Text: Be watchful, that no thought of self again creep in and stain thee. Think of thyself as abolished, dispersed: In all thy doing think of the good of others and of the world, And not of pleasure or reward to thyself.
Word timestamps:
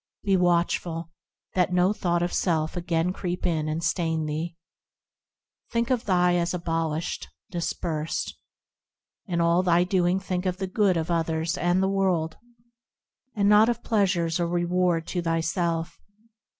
Be 0.23 0.35
watchful, 0.35 1.11
that 1.53 1.71
no 1.71 1.93
thought 1.93 2.23
of 2.23 2.33
self 2.33 2.75
again 2.75 3.13
creep 3.13 3.45
in 3.45 3.69
and 3.69 3.83
stain 3.83 4.25
thee. 4.25 4.57
Think 5.69 5.91
of 5.91 6.01
thyself 6.01 6.41
as 6.41 6.53
abolished, 6.55 7.29
dispersed: 7.51 8.35
In 9.27 9.39
all 9.39 9.61
thy 9.61 9.83
doing 9.83 10.19
think 10.19 10.47
of 10.47 10.57
the 10.57 10.65
good 10.65 10.97
of 10.97 11.11
others 11.11 11.55
and 11.55 11.77
of 11.77 11.81
the 11.81 11.87
world, 11.89 12.37
And 13.35 13.47
not 13.47 13.69
of 13.69 13.83
pleasure 13.83 14.27
or 14.39 14.47
reward 14.47 15.05
to 15.05 15.21
thyself. 15.21 15.99